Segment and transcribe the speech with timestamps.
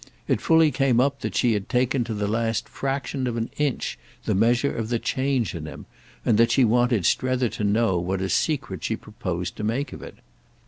[0.27, 3.99] It fully came up that she had taken to the last fraction of an inch
[4.25, 5.85] the measure of the change in him,
[6.25, 10.01] and that she wanted Strether to know what a secret she proposed to make of
[10.01, 10.15] it.